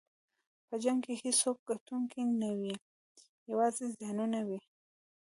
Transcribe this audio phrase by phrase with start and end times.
[0.67, 2.73] په جنګ کې هېڅوک ګټونکی نه وي،
[3.51, 4.59] یوازې زیانونه وي.